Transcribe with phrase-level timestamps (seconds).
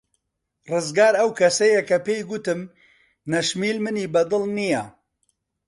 [0.69, 2.61] ڕزگار ئەو کەسەیە کە پێی گوتم
[3.31, 4.83] نەشمیل منی بەدڵ نییە.